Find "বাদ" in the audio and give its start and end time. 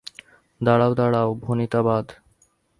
1.83-2.05